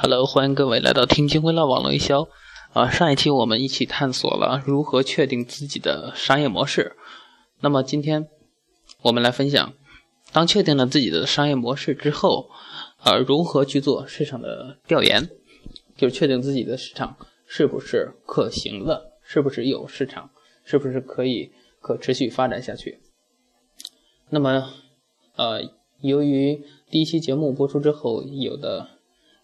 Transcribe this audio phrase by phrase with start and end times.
[0.00, 2.28] Hello，欢迎各位来到听金微乐网络营销。
[2.72, 6.94] 啊，上一期我们一起探索了如何确定自己的商业模式。
[7.58, 8.28] 那么今天
[9.02, 9.72] 我们来分享，
[10.32, 12.48] 当确定了自己的商业模式之后，
[13.02, 15.28] 呃，如何去做市场的调研，
[15.96, 20.30] 就是确定自己的市场是不是可行的，是不是有市场，
[20.62, 23.00] 是不是可以可持续发展下去。
[24.30, 24.70] 那么，
[25.34, 25.60] 呃，
[26.00, 28.90] 由于第一期节目播出之后，有的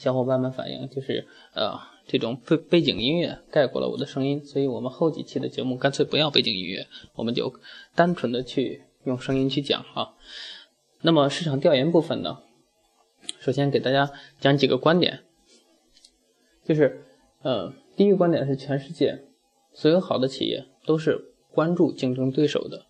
[0.00, 7.52] 小伙伴们反映就是，呃，这种背背景音乐盖过了我的声音，所以我们后几期的节目干脆不要背景音乐，我们就
[7.94, 10.14] 单纯的去用声音去讲啊。
[11.02, 12.38] 那么市场调研部分呢，
[13.40, 14.10] 首先给大家
[14.40, 15.20] 讲几个观点，
[16.64, 17.04] 就是，
[17.42, 19.26] 呃，第一个观点是全世界
[19.74, 22.86] 所有好的企业都是关注竞争对手的，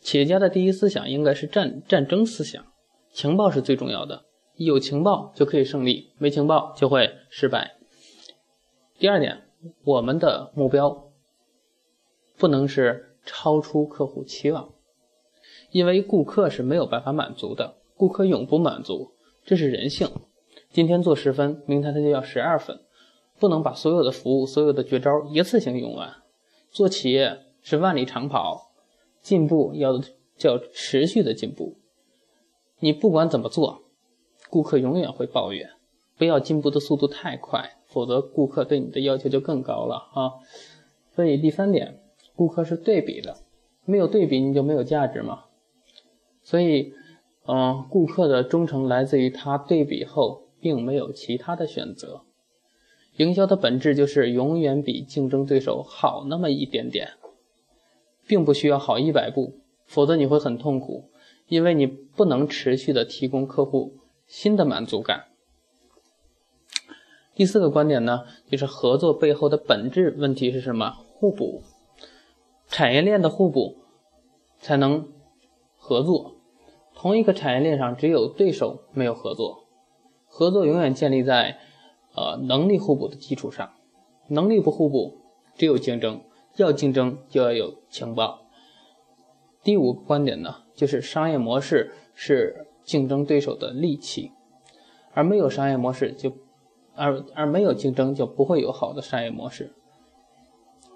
[0.00, 2.66] 企业家的第一思想应该是战战争思想，
[3.12, 4.24] 情报是最重要的。
[4.66, 7.78] 有情报就可以胜利，没情报就会失败。
[8.98, 9.44] 第二点，
[9.84, 11.10] 我们的目标
[12.36, 14.74] 不能是超出客户期望，
[15.70, 19.12] 因为顾客是没有办法满足的，顾客永不满足，
[19.46, 20.10] 这是人性。
[20.70, 22.80] 今天做十分，明天他就要十二分，
[23.38, 26.16] 不能把所有的服务、所有的绝招一次性用完。
[26.70, 28.72] 做企业是万里长跑，
[29.22, 29.98] 进步要
[30.36, 31.78] 叫持续的进步。
[32.80, 33.84] 你不管怎么做。
[34.50, 35.70] 顾客永远会抱怨，
[36.18, 40.32] 不要进步的速度太快，否则顾客对你的要求就更高了啊。
[41.14, 42.00] 所以第三点，
[42.34, 43.36] 顾客是对比的，
[43.84, 45.44] 没有对比你就没有价值嘛。
[46.42, 46.92] 所以，
[47.46, 52.22] 嗯，顾客的忠诚来自于他对比后并没有其他的选择。
[53.16, 57.10] 营销的本质就是永远比竞争对手好那么一点点，
[58.26, 61.04] 并不需要好一百步，否则你会很痛苦，
[61.46, 63.99] 因为你不能持续的提供客户。
[64.30, 65.24] 新的满足感。
[67.34, 70.98] 第四个观点呢，就是合作背后的本质问题是什么？
[71.14, 71.64] 互补，
[72.68, 73.78] 产业链的互补
[74.60, 75.08] 才能
[75.76, 76.36] 合作。
[76.94, 79.64] 同一个产业链上只有对手没有合作，
[80.26, 81.58] 合作永远建立在
[82.14, 83.72] 呃能力互补的基础上。
[84.28, 85.18] 能力不互补，
[85.56, 86.22] 只有竞争。
[86.54, 88.42] 要竞争就要有情报。
[89.64, 92.68] 第五个观点呢，就是商业模式是。
[92.82, 94.32] 竞争对手的利器，
[95.12, 96.32] 而没有商业模式就，
[96.94, 99.72] 而而没有竞争就不会有好的商业模式。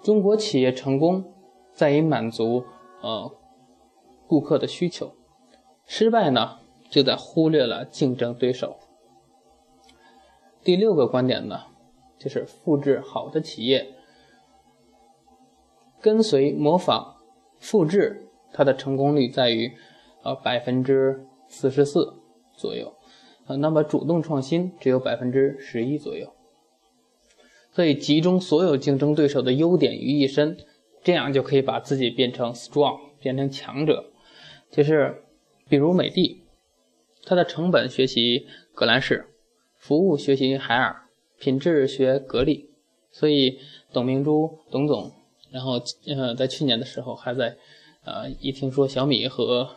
[0.03, 1.33] 中国企业成功
[1.73, 2.65] 在于满足
[3.01, 3.31] 呃
[4.27, 5.13] 顾客的需求，
[5.85, 6.59] 失败呢
[6.89, 8.77] 就在忽略了竞争对手。
[10.63, 11.67] 第六个观点呢，
[12.17, 13.93] 就是复制好的企业，
[16.01, 17.15] 跟随模仿
[17.59, 19.77] 复制它的成功率在于
[20.23, 21.27] 呃百分之。
[21.47, 22.13] 四十四
[22.55, 22.95] 左右，
[23.45, 26.33] 啊，那么主动创新只有百分之十一左右，
[27.71, 30.57] 所以集中所有竞争对手的优点于一身，
[31.03, 34.11] 这样就可以把自己变成 strong，变成强者。
[34.71, 35.23] 就是
[35.69, 36.43] 比如美的，
[37.23, 39.25] 它的成本学习格兰仕，
[39.77, 41.03] 服务学习海尔，
[41.39, 42.69] 品质学格力，
[43.11, 43.59] 所以
[43.93, 45.11] 董明珠董总，
[45.51, 47.55] 然后呃在去年的时候还在，
[48.03, 49.69] 呃一听说小米和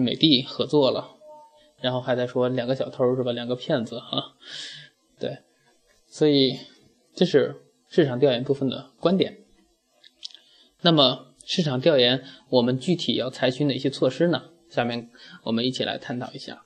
[0.00, 1.16] 美的合作了，
[1.80, 3.32] 然后还在说两个小偷是吧？
[3.32, 4.34] 两个骗子哈，
[5.18, 5.38] 对，
[6.06, 6.58] 所以
[7.14, 9.38] 这是市场调研部分的观点。
[10.82, 14.50] 那么市场调研我们具体要采取哪些措施呢？
[14.68, 15.10] 下面
[15.44, 16.64] 我们一起来探讨一下。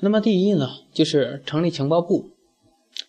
[0.00, 2.30] 那么第一呢，就是成立情报部，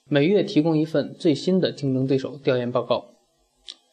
[0.10, 3.14] 每月提供一份最新的竞争对手调研报告，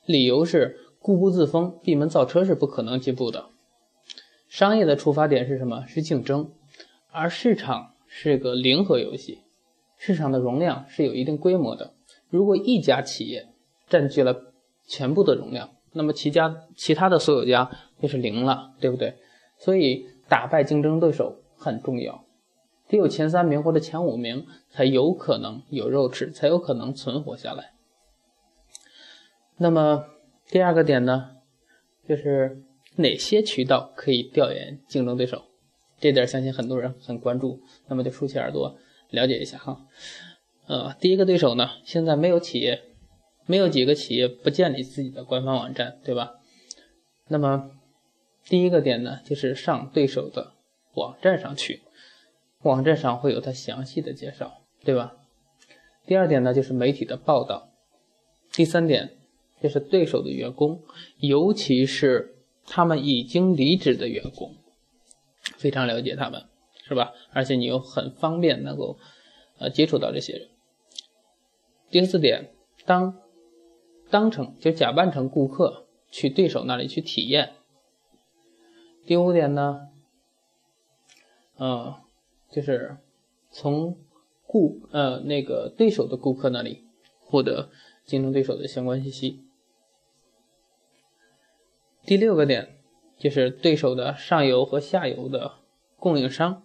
[0.06, 0.80] 理由是。
[1.04, 3.50] 固步自封、闭门造车是不可能进步的。
[4.48, 5.84] 商业的出发点是什么？
[5.86, 6.50] 是竞争，
[7.10, 9.42] 而市场是个零和游戏，
[9.98, 11.92] 市场的容量是有一定规模的。
[12.30, 13.50] 如果一家企业
[13.86, 14.54] 占据了
[14.86, 19.18] 全部的容量，那么其家其他的所有家就是零了，对不对？
[19.58, 22.24] 所以打败竞争对手很重要，
[22.88, 27.74] 只有前三名或者前五名才有可能有肉吃，才有可能存活下来。
[29.58, 30.06] 那么。
[30.50, 31.36] 第二个点呢，
[32.08, 32.62] 就是
[32.96, 35.44] 哪些渠道可以调研竞争对手？
[35.98, 38.76] 这点相信很多人很关注，那么就竖起耳朵
[39.10, 39.86] 了解一下哈。
[40.66, 42.82] 呃，第一个对手呢，现在没有企业，
[43.46, 46.34] 没有几个企业不建立自己的官方网站，对吧？
[47.28, 47.70] 那么
[48.44, 50.52] 第一个点呢，就是上对手的
[50.94, 51.82] 网站上去，
[52.62, 55.16] 网站上会有他详细的介绍，对吧？
[56.06, 57.70] 第二点呢，就是媒体的报道。
[58.52, 59.16] 第三点。
[59.64, 60.82] 这是对手的员工，
[61.16, 64.54] 尤其是他们已经离职的员工，
[65.56, 66.44] 非常了解他们。
[66.86, 67.14] 是吧？
[67.32, 68.98] 而且你又很方便能够
[69.58, 70.48] 呃接触到这些人。
[71.90, 72.50] 第四点，
[72.84, 73.18] 当
[74.10, 77.54] 当成就假扮成顾客去对手那里去体验。
[79.06, 79.88] 第五点呢，
[81.56, 81.96] 呃，
[82.52, 82.98] 就是
[83.50, 83.96] 从
[84.46, 86.84] 顾呃那个对手的顾客那里
[87.18, 87.70] 获得
[88.04, 89.43] 竞争对手的相关信息。
[92.06, 92.76] 第六个点
[93.18, 95.52] 就是对手的上游和下游的
[95.96, 96.62] 供应商。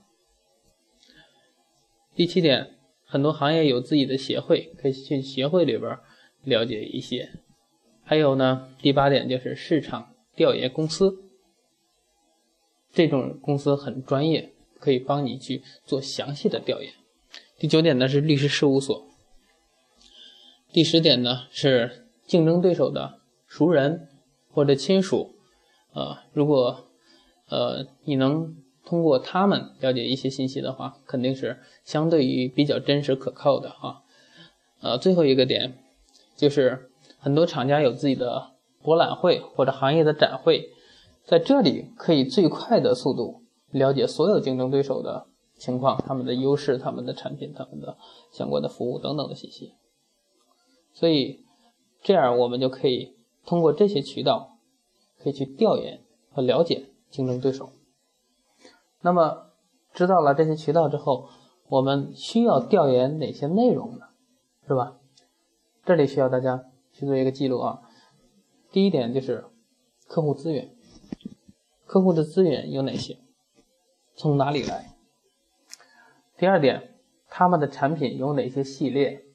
[2.13, 2.75] 第七点，
[3.05, 5.97] 很多行业有自己的协会，可以去协会里边
[6.43, 7.29] 了解一些。
[8.03, 11.23] 还有呢，第八点就是市场调研公司，
[12.91, 16.91] 这种公司很专业，可以帮你去做详细的调研。
[17.57, 19.07] 第九点呢是律师事务所。
[20.73, 24.09] 第十点呢是竞争对手的熟人
[24.51, 25.35] 或者亲属，
[25.93, 26.87] 呃，如果
[27.47, 28.55] 呃你能。
[28.85, 34.01] 通过他们了解一些信息的话，肯定是相对于比较真实可靠的啊。
[34.81, 35.77] 呃，最后一个点
[36.35, 40.71] 就是很多厂家有自己的博览会或者行业的展会，
[41.23, 47.95] 在这里可以最快的速度了解所有竞争对手的情况、他们的优势、他们的产品、他们的
[48.31, 49.73] 相关的服务等等的信息。
[50.93, 51.45] 所以
[52.01, 53.13] 这样我们就可以
[53.45, 54.57] 通过这些渠道，
[55.17, 56.01] 可以去调研
[56.31, 57.71] 和了解竞争对手。
[59.01, 59.51] 那么，
[59.93, 61.29] 知道了这些渠道之后，
[61.67, 64.07] 我们需要调研哪些内容呢？
[64.67, 64.99] 是吧？
[65.83, 67.81] 这里需要大家去做一个记录啊。
[68.71, 69.45] 第一点就是
[70.07, 70.75] 客户资源，
[71.85, 73.17] 客户的资源有哪些？
[74.15, 74.95] 从哪里来？
[76.37, 76.95] 第二点，
[77.27, 79.25] 他们的产品有哪些系列？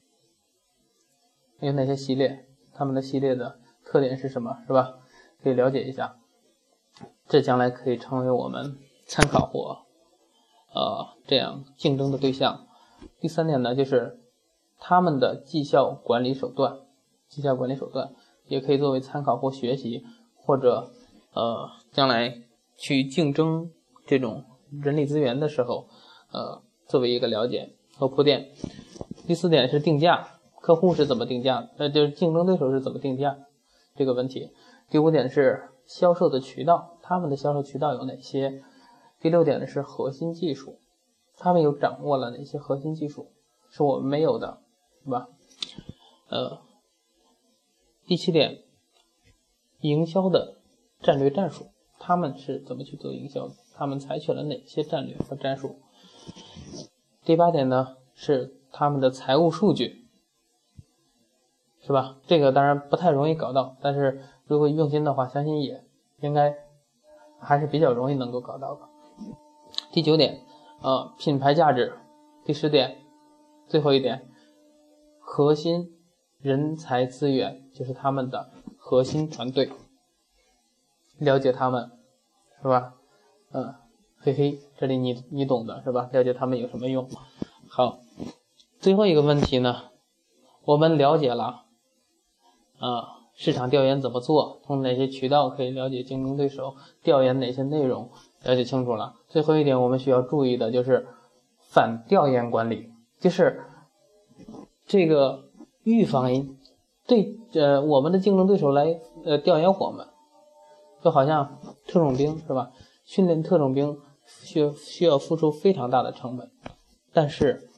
[1.59, 2.47] 有哪些系列？
[2.73, 3.59] 他们的系列的
[3.95, 4.57] 特点是什么？
[4.67, 4.95] 是吧？
[5.41, 6.17] 可以了解一下，
[7.29, 8.75] 这将来可以成为我们。
[9.07, 9.85] 参考或，
[10.73, 12.65] 呃，这样竞争的对象。
[13.21, 14.19] 第三点呢，就是
[14.79, 16.79] 他们的绩效管理手段，
[17.29, 18.13] 绩效管理手段
[18.47, 20.03] 也可以作为参考或学习，
[20.35, 20.91] 或者
[21.33, 22.41] 呃，将来
[22.75, 23.71] 去竞争
[24.07, 24.43] 这种
[24.81, 25.87] 人力资源的时候，
[26.31, 28.49] 呃，作为一个了解和铺垫。
[29.27, 30.27] 第四点是定价，
[30.59, 31.69] 客户是怎么定价？
[31.77, 33.37] 那就是竞争对手是怎么定价
[33.95, 34.51] 这个问题。
[34.89, 38.61] 第五点是销售的渠道，他们的销售渠道有哪些？
[39.19, 40.79] 第六点呢是核心技术，
[41.37, 43.31] 他们有掌握了哪些核心技术
[43.69, 44.61] 是我们没有的，
[45.03, 45.29] 对吧？
[46.29, 46.59] 呃，
[48.05, 48.63] 第七点，
[49.79, 50.57] 营销的
[51.01, 53.55] 战略战术，他们是怎么去做营销的？
[53.73, 55.79] 他们采取了哪些战略和战术？
[57.23, 60.04] 第八点呢是他们的财务数据，
[61.85, 62.17] 是吧？
[62.25, 65.83] 这个当然不太容易搞到，但是如果用心的话，相信也
[66.19, 66.55] 应该
[67.39, 68.81] 还是比较容易能够搞到的。
[69.91, 70.41] 第九点，
[70.81, 71.93] 呃，品牌价值。
[72.43, 72.97] 第十点，
[73.67, 74.27] 最后一点，
[75.19, 75.95] 核心
[76.39, 79.71] 人才资源就是他们的核心团队，
[81.17, 81.91] 了解他们，
[82.61, 82.93] 是吧？
[83.51, 83.73] 嗯，
[84.19, 86.09] 嘿嘿，这里你你懂的是吧？
[86.11, 87.07] 了解他们有什么用？
[87.67, 87.99] 好，
[88.79, 89.91] 最后一个问题呢，
[90.63, 91.64] 我们了解了，
[92.79, 94.61] 啊，市场调研怎么做？
[94.65, 96.75] 通过哪些渠道可以了解竞争对手？
[97.03, 98.09] 调研哪些内容？
[98.43, 99.15] 了解清楚了。
[99.27, 101.07] 最后一点，我们需要注意的就是
[101.59, 103.63] 反调研管理，就是
[104.85, 105.45] 这个
[105.83, 106.29] 预防
[107.07, 110.07] 对呃我们的竞争对手来呃调研我们，
[111.03, 112.71] 就好像特种兵是吧？
[113.05, 116.49] 训练特种兵需需要付出非常大的成本，
[117.13, 117.69] 但是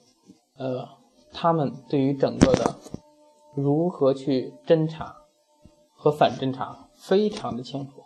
[0.58, 0.88] 呃
[1.34, 2.76] 他们对于整个的
[3.58, 5.18] 如何去侦查
[5.94, 8.06] 和反侦查非常的清楚，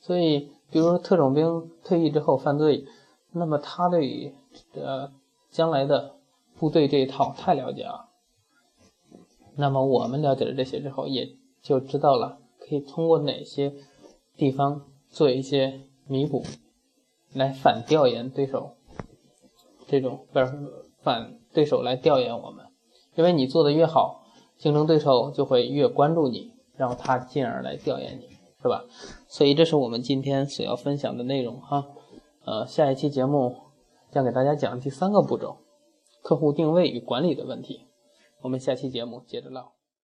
[0.00, 0.50] 所以。
[0.72, 2.86] 比如说特种兵退役之后犯罪，
[3.32, 4.32] 那么他对于
[4.72, 5.12] 呃
[5.50, 6.14] 将来的
[6.58, 8.08] 部队这一套太了解了。
[9.54, 13.74] 那么我们了解了这些之后，也就知道了可以通过哪些
[14.34, 16.42] 地方做一些弥补，
[17.34, 18.76] 来反调研对手，
[19.86, 20.46] 这种不是
[21.02, 22.64] 反对手来调研我们，
[23.14, 24.21] 因为你做的越好，
[24.62, 28.30] 竞争对手就会越关注你，然后他进而来调研你。
[28.62, 28.84] 是吧？
[29.26, 31.84] 所以这是我们今天所要分享的内容哈。
[32.44, 33.56] 呃，下一期节目
[34.12, 35.56] 将给大家讲第三个步骤：
[36.22, 37.88] 客户定位与管理的问题。
[38.42, 39.72] 我们下期节目接着唠。